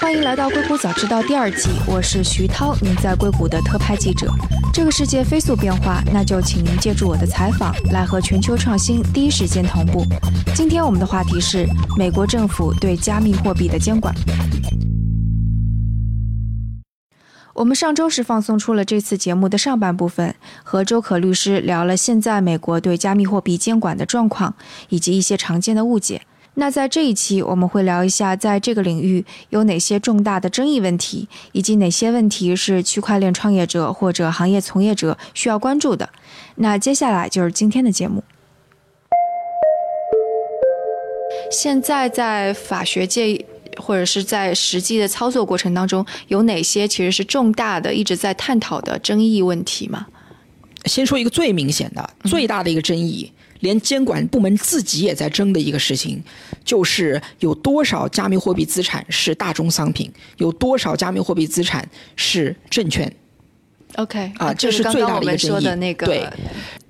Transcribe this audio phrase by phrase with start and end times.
[0.00, 4.26] 欢迎来到《硅谷早知道》第二季，我是徐涛，您在硅谷的特派记者。
[4.72, 10.04] 这个世界飞速变化，那就请您借助我的采访，来和全球创新第一时间同步。
[10.56, 14.12] 今天我们的话题是美国政府对加密货币的监管。
[17.54, 20.34] 我们上周是放送出了这次节目的上半部分，
[20.64, 24.56] 和周可律师聊了现在美国对加密货币监管的状况，
[24.88, 26.22] 以及一些常见的误解。
[26.56, 36.08] 那在这一期，我们会聊一下，在这个领域有哪些重大的争议问题，以及哪些问题是区块链创业者或者行业从业者需要关注的。
[36.56, 38.22] 那接下来就是今天的节目。
[41.50, 43.44] 现在在法学界
[43.76, 50.06] 或者是在实际的操作过程当中，有哪些其实是重大的、一直在探讨的争议问题吗？
[50.84, 53.32] 先说一个最明显的、最大的一个争议。
[53.60, 56.22] 连监管部门自己也在争的一个事情，
[56.64, 63.10] 就是有多少加密货币资产是大宗商品，有多少加密货币资产是证券。
[63.96, 65.94] OK，啊，这是最大的一个争议。
[65.94, 66.28] 对。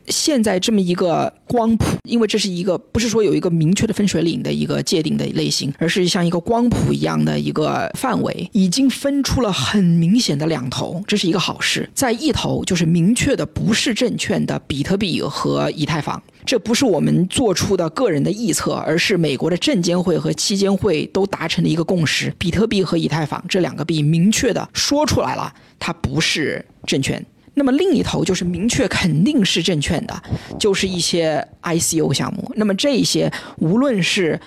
[0.09, 11.89] 现在这么一个光谱，因为这是一个不是说有一个明确的分水岭的一个界定的类型，而是像一个光谱一样的一个范围，已经分出了很明显的两头，这是一个好事。
[11.95, 27.25] 在一头就是明确的不是证券的比特币和以太坊，这不是我们做出的个人的臆测，而是美国的证监会和期监会都达成的一个共识：比特币和以太坊这两个币明确的说出来了，它不是证券。
[27.55, 30.23] 那么另一头就是明确肯定是证券的，
[30.59, 32.53] 就是一些 ICO 项目。
[32.57, 34.39] 那么这些无论是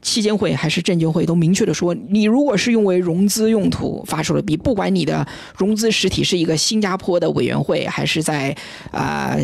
[0.00, 5.26] 期监会还是证监会都明确的说，你如果是用为融资用途发出了币，不管你的
[5.56, 8.54] 融资实体是一个新加坡的委员会，还是在
[8.90, 9.36] 啊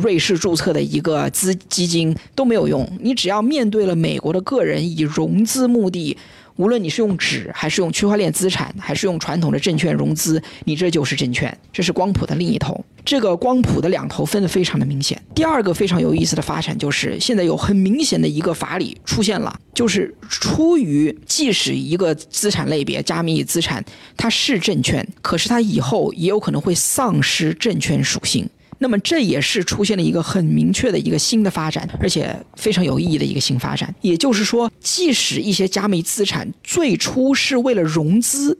[0.00, 2.86] 瑞士注册的一个资基金都没有用。
[3.00, 6.16] 你只要面对了美国的个人以融资目的。
[6.58, 11.56] 无论你是用纸，还是用区块链资产，还是用传统的证券融资，你这就是证券。
[11.72, 12.84] 这是光谱的另一头。
[13.04, 15.20] 这个光谱的两头分得非常的明显。
[15.36, 23.82] 第二个非常有意思的发展就是，现在有很明显的一个法理出现了，就是出于即使一个资产类别加密资产
[24.16, 28.50] 它是证券，可是它以后也有可能会丧失证券属性。
[28.78, 33.92] 那么这也是出现了一个很明确的一个新的发展，而且非常有意义的一个新发展。
[34.00, 38.56] 也就是说，即使一些加密资产最初是为了融资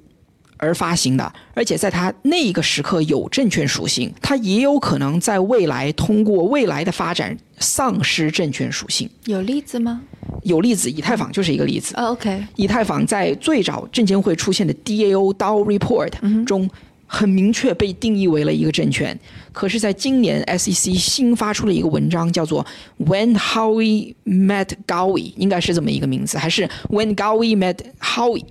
[0.57, 9.09] 而发行的，而且在它那个时刻有证券属性，它也有可能在未来通过未来的发展丧失证券属性。
[9.27, 10.03] 有例子吗？
[10.43, 11.95] 有例子，以太坊就是一个例子。
[11.95, 16.69] OK，以太坊在最早证监会出现的 DAO DAO Report 中。
[17.11, 19.19] 很明确被定义为了一个政权，
[19.51, 22.65] 可是，在今年 SEC 新发出了一个文章，叫做
[22.99, 28.45] When Howie Met Gowie，应该是这么一个名字，还是 When Gowie Met Howie？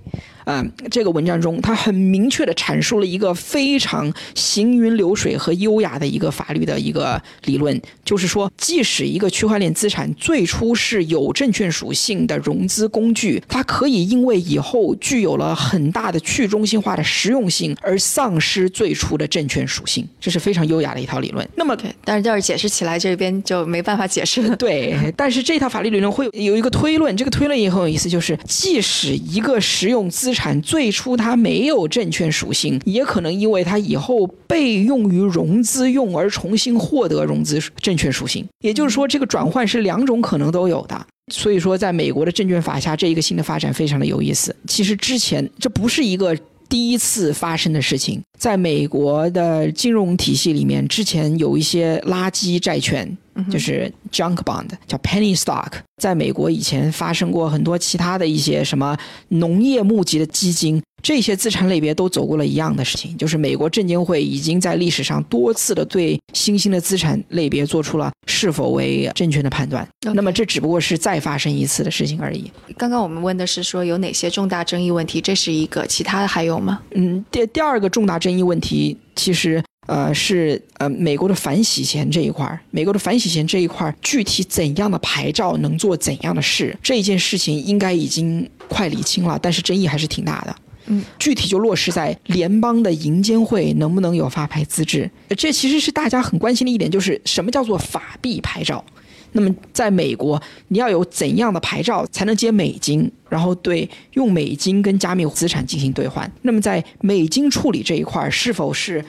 [0.48, 21.46] 嗯，这个文章中，他很明确的阐述了一个非常行云流水和优雅的一个法律的一个理论，就是说，即使一个区块链资产最初是有证券属性的融资工具，它可以因为以后具有了很大的去中心化的实用性而丧失最初的证券属性，这是非常优雅的一套理论。
[21.56, 24.56] 那么，但是要是解释起来，这边就没办法解释了。
[24.56, 38.46] 对，但是这套法律理论会有一个推论，这个推论也很有意思，就是即使一个实用资产产最初它没有证券属性，也可能因为它以后被用于融资用而重新获得融资证券属性。
[38.60, 41.06] 也就是说，这个转换是两种可能都有的。
[41.32, 44.54] 所以说，在美国的证券法下，这一个新的发展非常的有意思。
[44.68, 46.36] 其实之前这不是一个
[46.68, 53.16] 第一次发生的事情，在美国的金融体系里面，之前有一些垃圾债券。
[53.50, 58.96] 就是 junk bond，叫 penny stock，在美国以前发生过很多其他的一些什么
[59.28, 69.86] 农业募集的基金，这些资产类别都走过了一样的事情，就是美国证监会已经在历史上多次的对新兴的资产类别做出了是否为证券的判断。
[70.14, 72.50] 那么这只不过是再发生一次的事情而已。
[72.76, 76.80] 刚刚我们问的是说有哪些重大争议问题，这是一个，其他的还有吗？
[76.94, 79.62] 嗯，第第二个重大争议问题其实。
[79.88, 90.54] 呃，是呃，美国的反洗钱这一块儿，美国的反洗钱这一块儿，具体怎样的牌照能做怎样的事，这件事情应该已经快理清了，但是争议还是挺大的。
[90.88, 98.84] 嗯，具体就落实在联邦的银监会能不能有发牌资质，这其实是大家很关心的一点，就是什么叫做法币牌照？
[99.32, 100.38] 那么在美国，
[100.68, 106.30] 你要有怎样的牌照才能接美金，然后对用美金跟加密资产进行兑换？
[106.42, 109.02] 那么在美金处理这一块儿，是否是？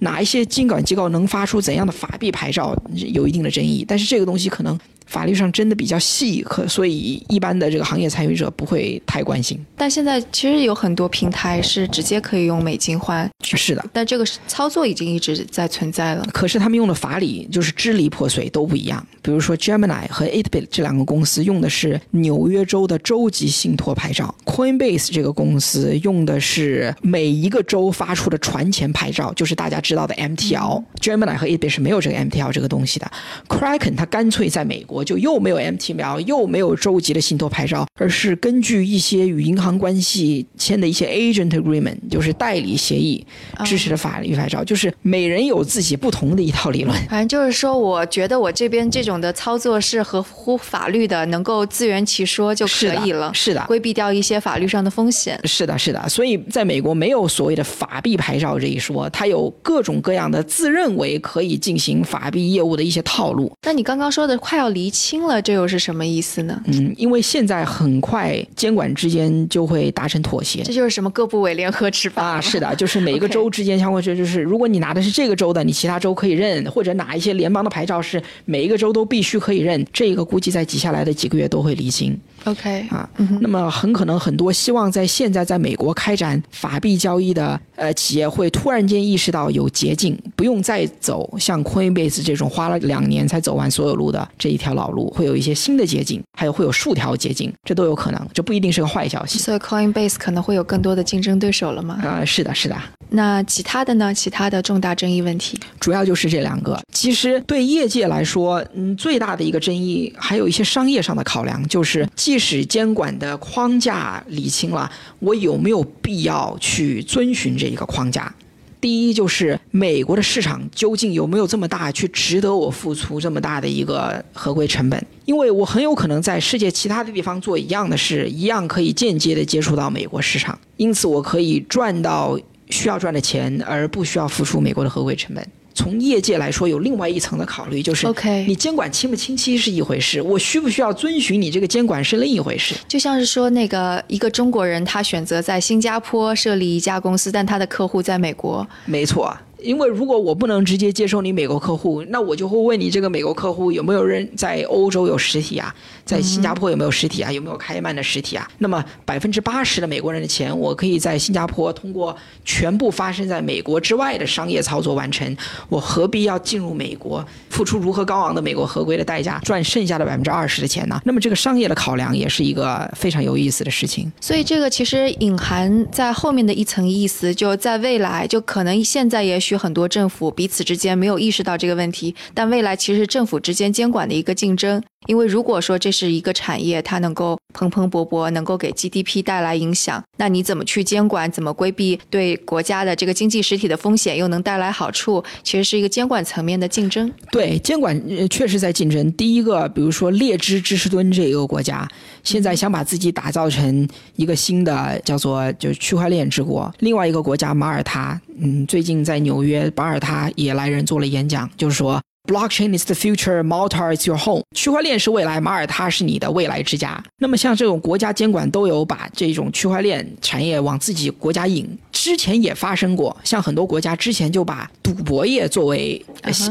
[0.00, 3.84] 哪一些监管机构能发出怎样的法币牌照，有一定的争议。
[3.86, 4.78] 但是这个东西可能
[5.10, 9.58] 法律上真的比较细，可所以一般的这个行业参与者不会太关心。
[9.76, 16.24] 但现在其实有很多平台是直接可以用美金换，是的，但这个操作已经一直在存在了。
[16.32, 19.04] 可是他们用的法理就是支离破碎，都不一样。
[19.20, 30.84] 比如说 Gemini 和 Itbit 这两个公司用的是纽约州的州级信托牌照，Coinbase 这个公司用的是每一个州发出的传钱牌照，就是大家知道的 MTL。
[31.00, 33.10] Gemini 和 Itbit 是没有这个 MTL 这个东西的。
[33.48, 43.24] Kraken 它干脆在美国就又没有 MTL，又没有周级的信托牌照，而是根据一些与银行关系签的一些 agent agreement，就是代理协议
[43.64, 46.96] 支持的法律牌照，就是每人有自己不同的一套理论。
[47.08, 55.38] 反正就是说，我觉得我这边这种的操作是合乎法律的，能够自圆其说就可以了，是的，规避掉一些法律上的风险。
[55.44, 56.08] 是的，是的。
[56.08, 63.50] 所以在美国没有所谓的法币牌照这一说，它有各种各样的自认为可以进行法币业务的一些套路。
[63.62, 66.60] 那你刚刚说的快要厘清了，这又是什么意思呢？
[66.66, 70.64] 嗯，因为现在很快监管之间就会达成妥协。
[70.64, 72.40] 这就是什么各部委联合执法啊？
[72.40, 82.18] 是的，就是每一个州之间相关说就是如果你拿的是这个州的，你其他州可以认，或者哪一些联邦的牌照是每一个州都必须可以认，这个估计在接下来的几个月都会厘清。
[82.44, 83.08] OK 啊，
[83.40, 99.38] 那么很可能很多希望在现在在美国开展法币交易的呃企业会突然间意识到有捷径，不用再走像 Coinbase 这种花了两年才走完所有路的这一条老路，会有一些新的捷径，还有会有数条捷径，这都有可能，这不一定是个坏消息。
[99.38, 102.00] 所以 Coinbase 可能会有更多的竞争对手了吗？
[102.02, 102.76] 啊，是的，是的。
[103.10, 104.14] 那其他的呢？
[104.14, 106.80] 其他的重大争议问题，主要就是这两个。
[106.92, 118.32] 其实对业界来说，嗯，最大的一个争议还有一些商业上的考量，就是即使监管的框架理清了，我有没有必要去遵循这一个框架？
[118.80, 125.04] 第一，就是美国的市场究竟有没有这么大，去值得我付出这么大的一个合规成本？
[125.26, 135.46] 因为我很有可能在世界其他的地方做一样的事，一样可以间接的接触到美国市场，因此我可以赚到需要赚的钱，而不需要付出美国的合规成本。
[135.72, 142.74] 从业界来说，有另外一层的考虑，就是 OK，你监管清不清晰是一回事，我需不需要遵循你这个监管是另一回事。
[142.88, 148.66] 就像是说，那个一个中国人，他选择在新加坡设立一家公司，但他的客户在美国。
[148.84, 149.34] 没错。
[149.62, 155.74] 因为如果我不能直接接收你美国客户，那我就会问你这个美国客户有没有人在欧洲有实体啊，
[156.10, 158.44] 在新加坡有没有实体啊，有没有开曼的实体啊？
[158.58, 165.36] 那么百分之八十的美国人的钱，我可以在新加坡通过全部发生在美国之外的商业操作完成，
[165.68, 171.00] 我何必要进入美国，付出如何高昂的美国合规的代价，赚剩下的百分之二十的钱呢？
[171.04, 174.10] 那么这个商业的考量也是一个非常有意思的事情。
[174.20, 179.60] 所以这个其实隐含在后面的一层意思，就在未来，就可能现在也许。
[179.60, 184.82] 很多政府彼此之间没有意识到这个问题，但未来其实政府之间监管的一个竞争。
[185.08, 191.30] 因为如果说这是一个产业，它能够蓬蓬勃勃，能够给 GDP 带来影响，那你怎么去监管？
[191.32, 195.24] 怎么规避对国家的这个经济实体的风险，又能带来好处？
[195.42, 197.10] 其实是一个监管层面的竞争。
[197.32, 199.10] 对，监管确实在竞争。
[199.14, 201.88] 第一个，比如说列支支持敦这一个国家，
[202.22, 206.72] 现在想把自己打造成一个新的叫做就是区块链之国。
[206.80, 212.00] 另外一个国家马耳他，嗯，最近在纽约马耳他也来人做了演讲，就是说。
[212.30, 214.44] Blockchain is the future, Malta is your home。
[214.54, 217.02] 区块链是未来，马耳他是你的未来之家。
[217.18, 223.16] 那么像这种国家监管都有把这种区块链产业往自己国家引，之前也发生过。
[223.24, 226.00] 像很多国家之前就把赌博业作为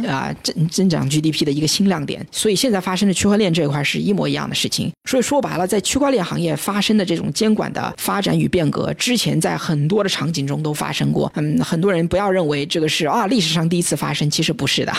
[0.06, 4.92] 啊增增长 GDP 的一个新亮点，所以现在发生的区块链这一块是一模一样的事情。
[5.10, 11.32] 所以说白了，在区块链行业发生的这种监管的发展与变革，之前在很多的场景中都发生过。
[11.36, 14.94] 嗯，很多人不要认为这个是啊历史上第一次发生，其实不是的。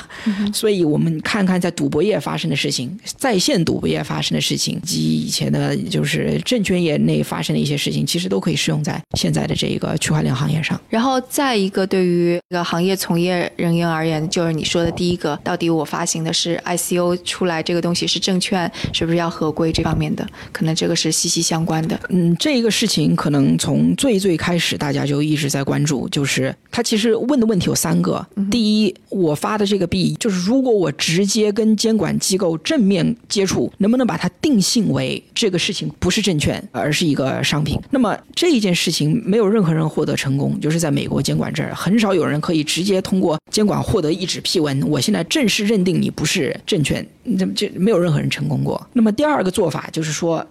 [0.54, 10.80] 所以我们看看在赌博业发生的事情，在线赌博业发生的事情，及以前的就是证券业内发生的一些事情，其实都可以适用在现在的这个区块链行业上。
[10.88, 21.98] 然后再一个，对于这个行业从业人员而言，就是你说的第一个，到底我发行的是 ICO 出来这个东西是证券，是不是要合规这方面的，可能这个是息息相关的。
[22.08, 28.26] 嗯，这一个事情可能从最最开始大家就一直在关注，就是他其实问的问题有三个。
[28.50, 37.80] 第一，我发的这个币，就是如果我直接跟监管机构正面接触，能不能把它定性为这个事情不是证券，而是一个商品？
[37.88, 47.06] 那么这一件事情没有任何人获得成功，就是在美国监管这儿，很少有人可以直接通过监管获得一纸批文，我现在正式认定你不是证券，
[47.38, 48.84] 这这没有任何人成功过。
[48.92, 50.44] 那么第二个做法就是说，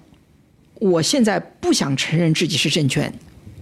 [0.75, 3.13] 我现在不想承认自己是证券。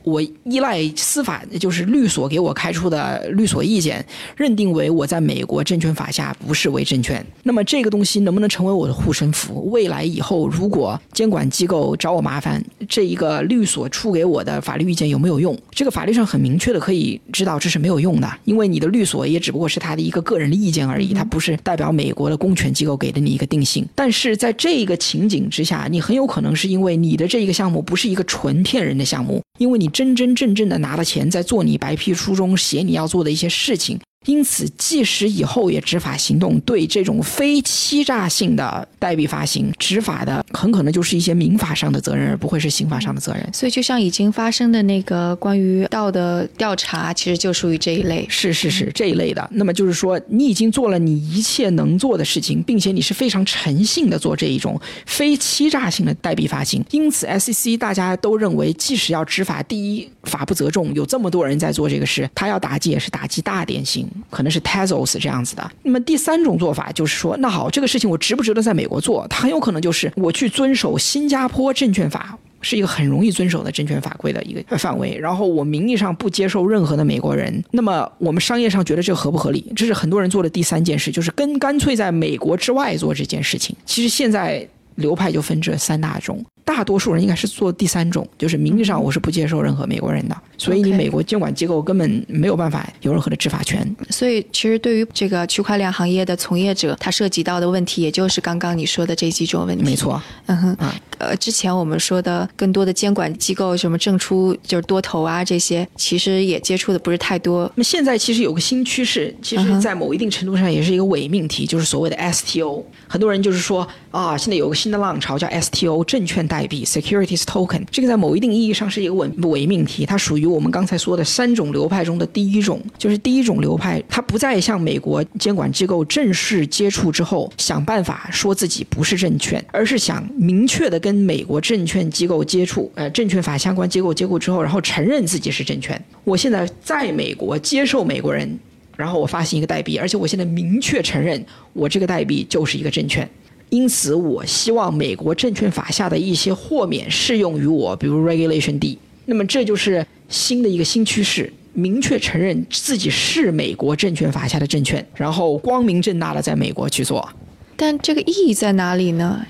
[0.08, 4.04] 我依赖司法，就是律所给我开出的律所意见，
[4.38, 7.24] 认定为我在美国证券法下不视为证券。
[7.44, 9.70] 那么这个东西能不能成为我的护身符？
[9.70, 15.58] 未来以后如果监管机构找我麻烦，这一个律所出给我的法律意见有没有用？
[15.72, 23.86] 这个法律上很明确的可以知道这是没有用的，因为你的律所也只不过是他的一个个人的意见而已，它不是代表美国的公权机构给的你一个定性。
[23.94, 34.00] 但是在这个情景之下，你很有可能是因为你的这一个项目不是一个纯骗人的项目，因为你真真正正的拿了钱在做你白皮书中写你要做的一些事情。
[34.28, 43.50] 因此，即使以后也执法行动对这种非欺诈性的代币发行执法的，很可能就是一些民法上的责任，而不会是刑法上的责任。
[43.54, 48.26] 所以，就像已经发生的那个关于道的调查，其实就属于这一类。
[48.30, 49.50] 是是是这一类的。
[49.54, 56.84] 那么就是说，你已经做了你一切能做的事情，并且你是非常诚信的做这一种非欺诈性的代币发行。
[56.92, 64.06] 因此，SEC 大家都认为，即使要执法，第一法不责众，有这么多人在做这个事，他要打击也是打击大典型。
[64.30, 65.72] 可能是 Tezos 这样子的。
[65.84, 69.26] 那么第三种做法就是说，那好，这个事情我值不值得在美国做？
[69.30, 75.18] 它很有可能就是我去遵守新加坡证券法，是一个很容易遵守的证券法规的一个范围。
[75.18, 77.64] 然后我名义上不接受任何的美国人。
[77.72, 79.72] 那么我们商业上觉得这合不合理？
[79.76, 83.76] 这是很多人做的第三件事，就是跟干脆在美国之外做这件事情。
[83.86, 86.44] 其实现在流派就分这三大种。
[86.68, 93.96] 大多数人应该是做第三种，就是名义上我是不接受任何美国人的，所以你美国监管机构根本没有办法有任何的执法权。
[94.10, 99.82] 所以其实对于这个区块链行业的从业者，他涉及到的问题，也就是刚刚你说的这几种问题。
[99.82, 100.78] 没错，嗯哼，
[101.20, 107.64] 呃，之前我们说的更多的监管机构，什么证出就是多头啊这些，其实也接触的不是太多。
[107.76, 112.84] 那么现在其实有个新趋势，其实在某一定程度上也是一个伪命题，就是所谓的 STO。
[113.08, 136.04] 很多人就是说啊，现在有个新的浪潮叫 STO 证券代币 Securities Token，这个在某一定意义上是一个伪伪命题，它属于我们刚才说的三种流派中的第一种，就是第一种流派，它不再向美国监管机构正式接触之后想办法说自己不是证券，而是想明确的跟美国证券机构接触，呃，证券法相关机构接触之后，然后承认自己是证券。
[136.24, 138.58] 我现在在美国接受美国人。
[138.96, 143.30] 然后我发行一个代币，而且我现在明确承认我这个代币就是一个证券，
[143.70, 148.98] 因此我希望美国证券法下的一些豁免适用于我，比如 Regulation D。
[149.26, 157.28] 那么这就是新的一个新趋势，明确承认自己是美国证券法下的证券，然后光明正大的在美国去做。
[157.76, 159.46] 但这个意义在哪里呢？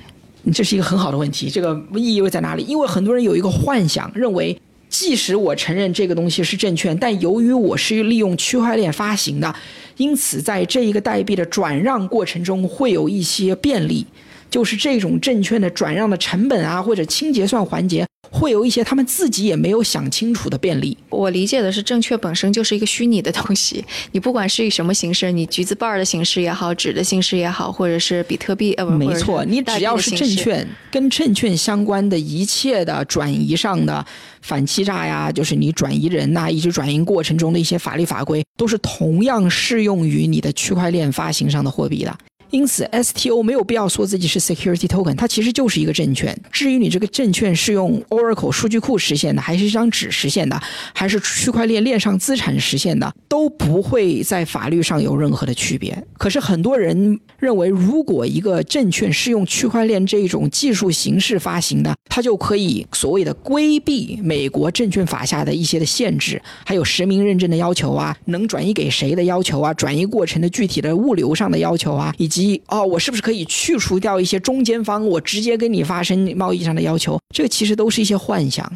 [0.54, 2.64] 这是一个很好的问题，这个意义又在哪里？
[2.64, 4.60] 因为很多人有一个幻想，认为。
[5.00, 9.54] 即使我承认这个东西是证券，但由于我是利用区块链发行的，
[9.98, 14.04] 因此在这一个代币的转让过程中会有一些便利，
[14.50, 18.06] 就是这种证券的转让的成本啊，或者清结算环节。
[18.30, 20.96] 会有一些他们自己也没有想清楚的便利。
[21.10, 34.06] 我理解的是，证券本身就是一个虚拟的东西， 你不管是以什么形式，你橘子瓣的形式也好，纸的形式也好，或者是比特币，呃，没错，你只要是证券，跟证券相关的一切的转移上的
[34.42, 42.14] 反欺诈呀，就是你转移人呐，以及转移过程中的一些法律法规，都是同样适用于你的区块链发行上的货币的。
[42.50, 46.36] 因此，STO 没有必要说自己是 security token，它其实就是一个证券。
[46.50, 50.58] 至于你这个证券是用 Oracle 数据库实现的，还是一张纸实现的，
[50.94, 56.02] 还是区块链链上资产实现的，都不会在法律上有任何的区别。
[56.18, 72.37] 可是很多人认为，如果一个证券是用区块链这种技术形式发行的，它就可以所谓的规避美国证券法下的一些的限制，还有实名认证的要求啊，能转移给谁的要求啊，转移过程的具体的物流上的要求啊，以及。
[72.68, 75.06] 哦，我是不是可以去除掉一些中间方？
[75.06, 78.72] 我直接跟你发生贸易上的要求，这个其实都是一些幻想。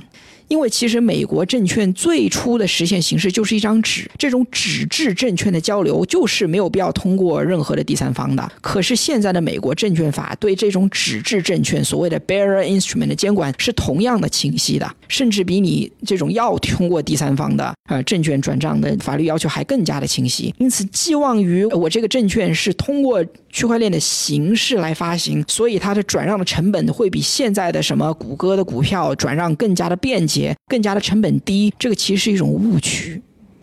[0.51, 8.51] 因为其实美国证券最初的实现形式就是一张纸，这种纸质证券的交流就是没有必要通过任何的第三方的。
[8.59, 20.53] 可是现在的美国证券法对这种纸质证券所谓的 bearer instrument 的监管是同样的清晰的，甚至比你这种要通过第三方的呃证券转账的法律要求还更加的清晰。
[20.57, 30.40] 因此，寄望于我这个证券是通过区块链的形式来发行，所以它的转让的成本会比现在的什么谷歌的股票转让更加的便捷。
[30.67, 33.21] 更加的成本低，这个其实是一种误区，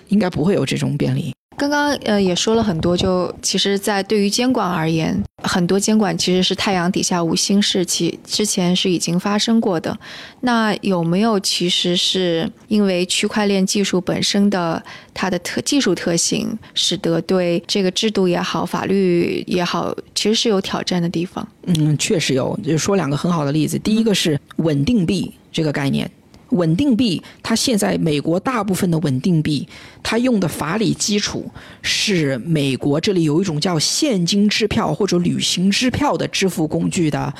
[0.08, 1.32] 应该不会有这种便利。
[1.56, 9.98] 刚刚呃也说了很多，就其实，在对于监管而言，很多监管其实是太阳底下无新事，其之前是已经发生过的。
[10.42, 14.80] 那有没有其实是因为区块链技术本身的
[15.12, 21.44] 它的特技术特性，使得对这个制度也好、法律也好，其实是有挑战的地方？
[21.66, 22.56] 嗯，确实有。
[22.62, 26.08] 就说两个很好的例子，第一个是稳定币这个概念。
[26.50, 29.68] 稳定币，它现在美国大部分的稳定币，
[30.02, 31.50] 它用的法理基础
[31.82, 37.32] 是美国这里有一种叫现金支票或者旅行支票的支付工具的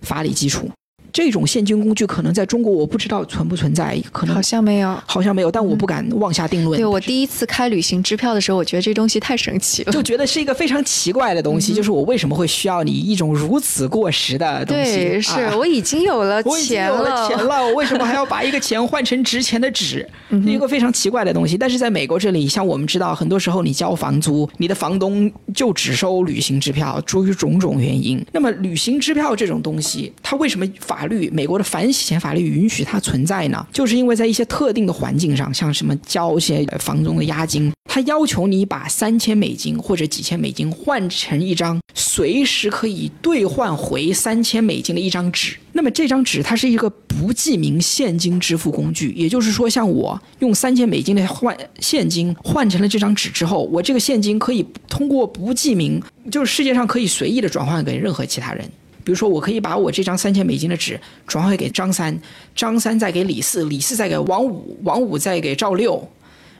[0.00, 0.70] 法理基础。
[1.14, 6.76] 这种现金工具可能在中国我不知道存不存在，可能好像没有，好像没有，但我不敢妄下定论。
[6.76, 11.72] 对我第一次开旅行支票的时候，我觉得这东西太神奇了，就觉得是一个非常奇怪的东西。
[11.72, 14.92] 就是我为什么会需要你一种如此过时的东西？
[14.96, 20.04] 对，是我已经有了钱了，钱了， 我为什么还要把一个钱换成值钱的纸？
[20.44, 21.56] 一个非常奇怪的东西。
[21.56, 28.20] 但是在美国这里，像我们知道，很多时候你交房租，你的房东就只收旅行支票，出于种种原因。
[28.32, 33.66] 那么旅行支票这种东西，它为什么法律美国的反洗钱法律允许它存在呢？
[33.72, 45.56] 就是因为在一些特定的环境上，像什么交一些房东的押金，他要求你把三千美金或者几千美金换成一张随时可以兑换回三千美金的一张纸。
[45.72, 58.64] 那么这张纸它是一个不记名现金支付工具，也就是说，像我用三千美金的换现金换成了这张纸之后，我这个现金可以通过不记名，就是世界上可以随意的转换给任何其他人。
[59.04, 62.18] 比如说，我可以把我这张三千美金的纸转换给张三，
[62.56, 66.08] 张三再给李四，李四再给王五，王五再给赵六，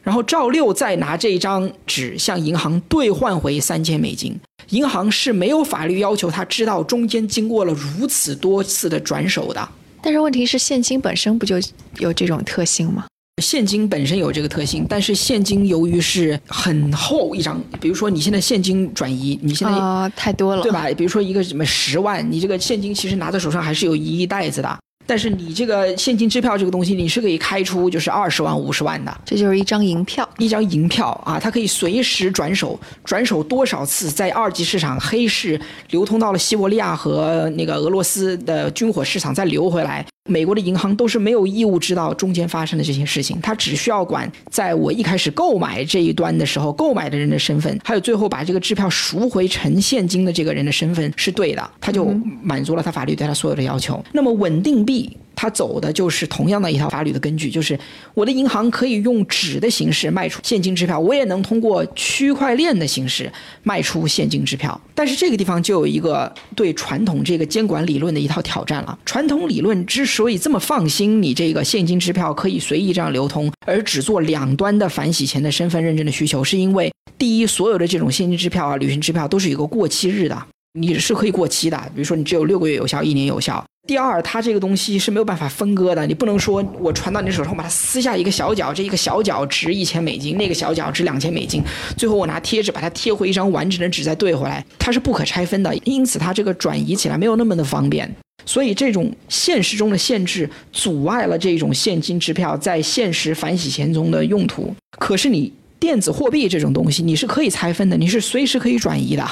[0.02, 4.38] 然后赵六再拿这张纸向银行兑换回三千美金。
[4.68, 9.68] 银行是没有法律要求他知道中间经过了如此多次的转手的。
[10.02, 11.56] 但是问题是，现金本身不就
[11.96, 13.06] 有这种特性吗？
[13.42, 20.86] 现金本身有这个特性，但是现金由于是很厚一张，比如说你现在现金转移，你现在啊太多了，对吧？
[20.96, 24.78] 比如说一个什么十万，你这个现金其实拿在手上还是有一亿袋子的。
[25.06, 35.60] 但是你这个现金支票这个东西，你是可以开出就是二十万、五十万的，这就是一张银票，一张银票啊，它可以随时转手，转手多少次，在二级市场黑市
[35.90, 40.06] 流通到了西伯利亚和那个俄罗斯的军火市场再流回来。
[40.30, 52.06] 美国的银行都是没有义务知道中间发生的这些事情，他只需要管在我一开始购买这一端的时候，购买的人的身份，还有最后把这个支票赎回成现金的这个人的身份是对的，他就
[52.42, 54.02] 满足了他法律对他所有的要求。
[54.12, 55.14] 那么稳定币。
[55.36, 57.78] 它走的就是同样的一套法律的根据，就是
[58.14, 63.30] 我的银行可以用纸的形式卖出现金支票，我也能通过区块链的形式
[63.62, 64.80] 卖出现金支票。
[64.94, 68.98] 但是这个地方就有一个对传统这个监管理论的一套挑战了。
[69.04, 80.46] 传统理论之所以这么放心你这个现金支票可以随意这样流通，而只做两端的反洗钱的身份认证的需求，是因为第一，所有的这种现金支票啊、旅行支票都是有个过期日的，
[80.78, 83.64] 你是可以过期的，比如说你只有六个月有效，一年有效。
[83.86, 91.62] 第二，它这个东西是没有办法分割的，你不能说我传到你手上，把它撕下一个小角，这一个小角值一千美金，那个小角值两千美金，
[91.94, 98.10] 最后我拿贴纸把它贴回一张完整的纸再兑回来，它是不可拆分的，因此它这个转移起来没有那么的方便，
[98.46, 104.74] 所以这种现实中的限制阻碍了这种现金支票在现实反洗钱中的用途。
[104.98, 109.28] 可是你电子货币这种东西，你是可以拆分的，你是随时可以转移的。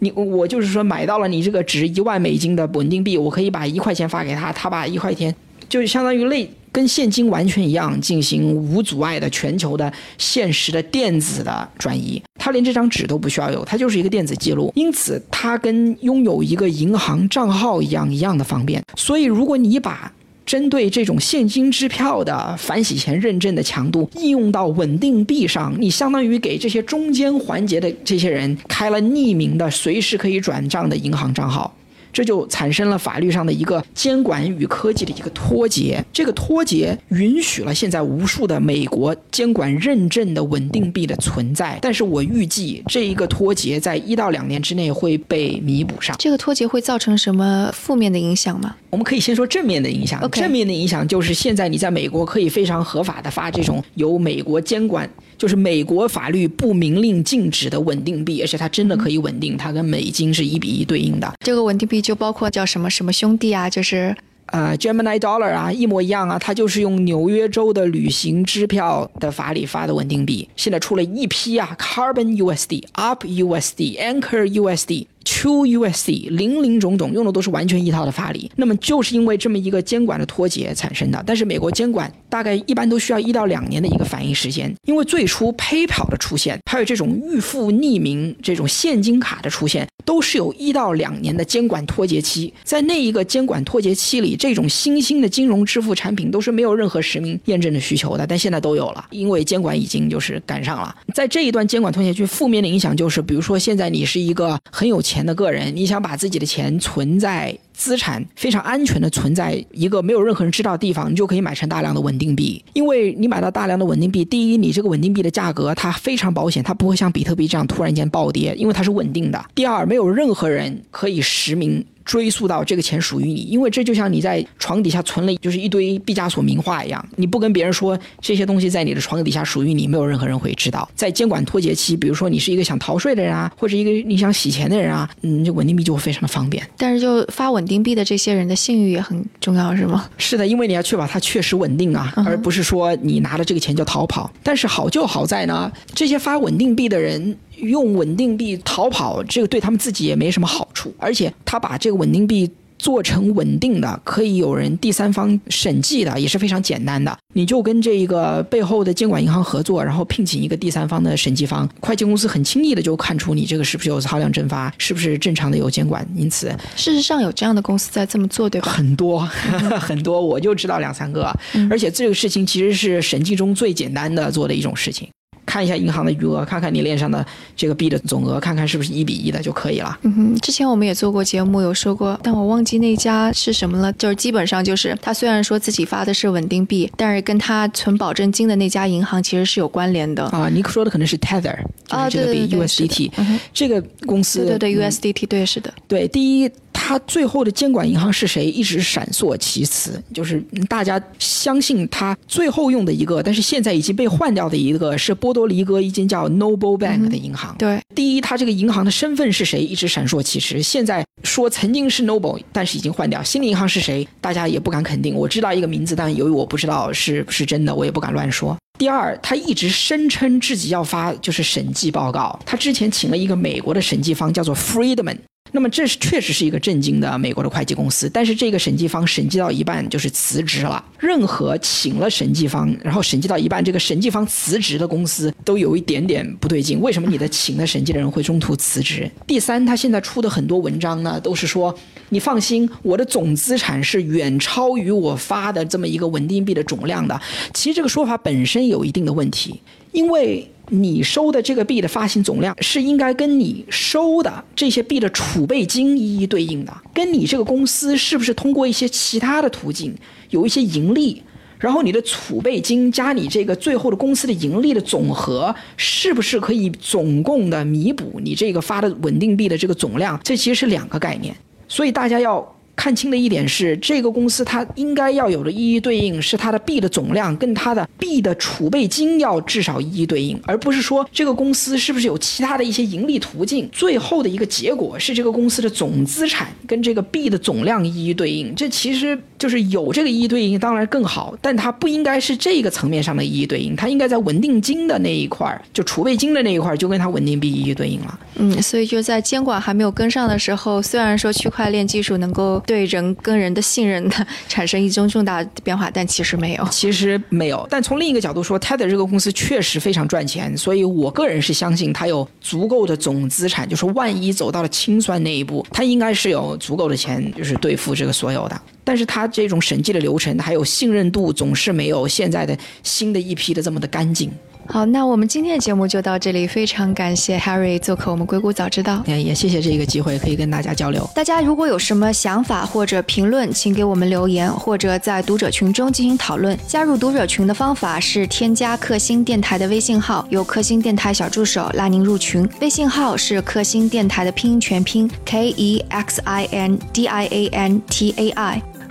[0.00, 5.34] 你我就是说买到了你这个值一万美金的稳定币，我可以把一块钱发给他，他把一块钱
[5.68, 12.20] 就相当于类跟现金完全一样，进行无阻碍的全球的现实的电子的转移。
[12.36, 18.82] 他连这张纸都不需要有，它就是一个电子记录，因此它跟拥有一个银行账号一样一样的方便。
[18.96, 20.12] 所以如果你把
[20.46, 31.74] 针对这种现金支票的反洗钱认证的强度应用到稳定币上，你相当于给这些中间环节的这些人开了匿名的、随时可以转账的银行账号。
[32.14, 46.16] 这就产生了法律上的一个监管与科技的一个脱节，这个脱节允许了现在无数的美国监管认证的稳定币的存在，但是我预计这一个脱节在一到两年之内会被弥补上。
[46.18, 48.76] 这个脱节会造成什么负面的影响吗？
[48.90, 50.20] 我们可以先说正面的影响。
[50.30, 55.10] 正面的影响就是现在你在美国可以非常合法的发这种由美国监管。
[55.36, 61.30] 就是美国法律不明令禁止的稳定币，而且它真的可以稳定，它跟美金是一比一对应的。
[61.40, 64.14] 这个稳定币就包括叫什么什么兄弟啊，就是
[64.46, 70.46] 呃 Gemini Dollar 啊，一模一样啊，它就是用纽约州的旅行支票的法理发的稳定币。
[70.54, 75.06] 现在出了一批啊，Carbon USD、Up USD、Anchor USD。
[75.24, 81.22] True USC 零零种种用的都是完全一套的法理，那么就是因为这么一个监管的脱节产生的。
[81.26, 92.52] 但是美国监管大概一般都需要一到两年的一个反应时间，因为最初 PayPal 的出现，还有这种预付匿名这种现金卡的出现，都是有一到两年的监管脱节期。
[92.62, 100.94] 在那一个监管脱节期里，这种新兴的金融支付产品都是没有任何实名验证的需求的，但现在都有了，因为监管已经就是赶上了。
[101.14, 105.13] 在这一段监管脱节期，负面的影响就是，比如说现在你是一个很有钱。
[105.14, 112.64] 钱的个人，你想把自己的钱存在资产非常安全的存在一个没有任何人知道的地方，你就可以买成大量的稳定币。
[112.72, 119.44] 因为你买到大量的稳定币，第一，你这个稳定币的价格它非常保险，它不会像比特币这样突然间暴跌，因为它是稳定的。
[119.54, 121.84] 第二，没有任何人可以实名。
[122.04, 130.86] 追溯到这个钱属于你，因为这就像你在床底下存了就是一堆毕加索名画一样，你不跟别人说这些东西在你的床底下属于你，没有任何人会知道。
[130.94, 136.62] 在监管脱节期，比如说你是一个想逃税的人啊，或者一个你想洗钱的人啊，嗯，这稳定币就会非常的方便。
[136.76, 140.08] 但是就发稳定币的这些人的信誉也很重要，是吗？
[140.18, 144.30] 是的，因为你要确保它确实稳定啊，而不是说你拿了这个钱就逃跑。
[144.42, 147.36] 但是好就好在呢，这些发稳定币的人。
[147.58, 152.50] 用稳定币逃跑，这个对他们自己也没什么好处，而且他把这个稳定币
[152.84, 157.16] 做成稳定的，可以有人第三方审计的，也是非常简单的。
[157.32, 166.06] 你就跟这个背后的监管银行合作，然后聘请一个第三方的审计方，会计公司很轻易的就看出你这个是不是有超量蒸发，是不是正常的有监管。
[166.14, 168.70] 因此，事实上有这样的公司在这么做，对吧？
[168.70, 169.20] 很多
[169.80, 171.34] 很多，我就知道两三个，
[171.70, 175.08] 而且这个事情其实是审计中最简单的做的一种事情。
[175.46, 177.24] 看一下银行的余额，看看你链上的
[177.56, 179.98] 这个币的总额，看看是不是一比一的就可以了。
[180.02, 183.92] 嗯哼，之前我们也做过节目，有说过，但我忘记那家是什么了。
[183.94, 190.24] 就是基本上就是，他虽然说自己发的是稳定币，但是跟他存保证金的那家银行其实是有关联的。
[190.26, 193.10] 啊，你说的可能是 Tether，就是这个币 USDT，
[193.52, 194.40] 这个公司。
[194.46, 195.72] 对对对，USDT，对，是的。
[195.86, 196.50] 对，第一。
[196.86, 199.98] 它最后的监管银行是谁，一直闪烁其词。
[200.12, 207.56] 就是大家相信它最后用的一个，但是现在已经被换掉的一个是波多黎各一间叫 Noble Bank 的银行。
[207.58, 210.62] 对，第一，它这个银行的身份是谁，一直闪烁其词。
[210.62, 213.22] 现在说曾经是 Noble，但是已经换掉。
[213.22, 215.14] 新的银行是谁，大家也不敢肯定。
[215.14, 218.54] 我知道一个名字，但由于我不知道是不是真的，我也不敢乱说。
[218.78, 222.38] 第二，他一直声称自己要发就是审计报告。
[222.44, 225.16] 他之前请了一个美国的审计方，叫做 Friedman。
[225.54, 230.84] 那么这是确实是一个震惊的美国的会计公司，但是这个审计方审计到一半就是辞职了。
[230.98, 236.80] 任何请了审计方，然后审计到一半这个审计方辞职的公司，都有一点点不对劲。
[236.80, 239.08] 为什么你的请的审计的人会中途辞职？
[239.28, 241.72] 第三，他现在出的很多文章呢，都是说
[242.08, 247.20] 你放心，我的总资产是远超于我发的这么一个稳定币的总量的。
[247.52, 249.60] 其实这个说法本身有一定的问题，
[249.92, 250.50] 因为。
[250.70, 259.94] 你收的这个币的发行总量是应该跟你收的这些币的储备金一一对应的，跟你这个公司是不是通过一些其他的途径
[260.30, 261.22] 有一些盈利，
[261.58, 270.18] 然后你的储备金加你这个最后的公司的盈利的总和，是不是可以总共的弥补你这个发的稳定币的这个总量？
[270.24, 271.36] 这其实是两个概念，
[271.68, 272.54] 所以大家要。
[272.76, 283.68] 看清的一点是，这个公司它应该要有的一一对应是它的币的总量跟它的币的储备金要至少一一对应，而不是说这个公司是不是有其他的一些盈利途径。
[283.72, 298.18] 最后的一个结果是这个公司的总资产跟这个币的总量一一对应，这其实就是有这个一一对应当然更好，但它不应该是这个层面上的一一对应，它应该在稳定金的那一块儿，就储备金的那一块儿就跟它稳定币一一对应了。
[298.36, 302.54] 嗯，所以就在监管还没有跟上的时候，虽然说区块链技术能够。
[302.66, 307.66] 对人跟人的信任的产生一种重大变化，但其实没有，其实没有。
[307.68, 318.60] 但从另一个角度说，Tether 这个公司确实非常赚钱，所以我个人是相信它有足够的总资产，就是万一走到了清算那一步，它应该是有足够的钱，就是对付这个所有的。
[318.84, 324.30] 但是它这种审计的流程还有信任度，总是没有现在的新的一批的这么的干净。
[324.66, 331.06] 好，那我们今天的节目就到这里，非常感谢 Harry 做客我们硅谷早知道，也也谢谢这个机会可以跟大家交流。
[331.14, 336.58] 大家如果有什么想法或者评论，请给我们留言，或者在读者群中进行讨论。
[336.66, 342.48] 加入读者群的方法是添加克星电台的微信号，由克星电台小助手拉您入群。
[342.62, 348.73] 微信号是克星电台的拼音全拼 K E X I N D I A N T A I。